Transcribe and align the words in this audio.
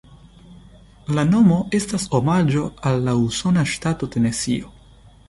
La 1.17 1.25
nomo 1.33 1.57
estas 1.79 2.05
omaĝo 2.19 2.63
al 2.93 2.97
la 3.09 3.13
usona 3.27 3.67
ŝtato 3.75 4.11
Tenesio. 4.17 4.73